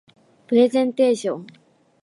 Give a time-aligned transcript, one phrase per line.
[0.47, 1.47] プレゼンテーション